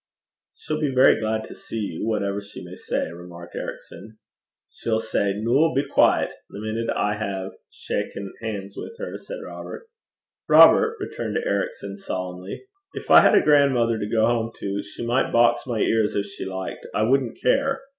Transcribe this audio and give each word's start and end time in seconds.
'She'll 0.55 0.79
be 0.79 0.91
very 0.91 1.19
glad 1.19 1.43
to 1.43 1.53
see 1.53 1.77
you, 1.77 2.07
whatever 2.07 2.41
she 2.41 2.63
may 2.63 2.73
say,' 2.73 3.11
remarked 3.11 3.55
Ericson. 3.55 4.17
'She'll 4.67 4.99
say 4.99 5.33
"Noo, 5.37 5.75
be 5.75 5.83
dooce," 5.83 6.33
the 6.49 6.59
minute 6.59 6.89
I 6.89 7.15
hae 7.17 7.49
shacken 7.71 8.31
hands 8.41 8.75
wi' 8.75 8.89
her,' 8.97 9.15
said 9.19 9.37
Robert. 9.43 9.87
'Robert,' 10.49 10.97
returned 10.99 11.37
Ericson 11.37 11.97
solemnly, 11.97 12.65
'if 12.95 13.11
I 13.11 13.19
had 13.21 13.35
a 13.35 13.43
grandmother 13.43 13.99
to 13.99 14.09
go 14.09 14.25
home 14.25 14.51
to, 14.57 14.81
she 14.81 15.05
might 15.05 15.31
box 15.31 15.67
my 15.67 15.77
ears 15.81 16.15
if 16.15 16.25
she 16.25 16.45
liked 16.45 16.87
I 16.95 17.03
wouldn't 17.03 17.39
care. 17.39 17.81